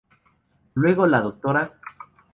Luego 0.73 1.05
la 1.05 1.21
Dra. 1.21 1.73